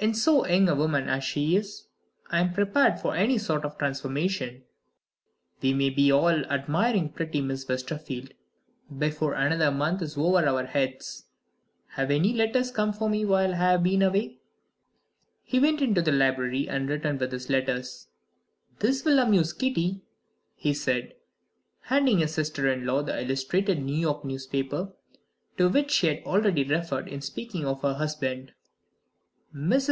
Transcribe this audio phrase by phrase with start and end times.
[0.00, 1.84] In so young a woman as she is,
[2.30, 4.62] I am prepared for any sort of transformation.
[5.60, 8.30] We may be all admiring pretty Miss Westerfield
[8.96, 11.26] before another month is over our heads.
[11.96, 14.38] Have any letters come for me while I have been away?"
[15.44, 18.08] He went into the library and returned with his letters.
[18.78, 20.00] "This will amuse Kitty,"
[20.56, 21.12] he said,
[21.82, 24.94] handing his sister in law the illustrated New York newspaper,
[25.58, 28.54] to which she had already referred in speaking to her husband.
[29.54, 29.88] Mrs.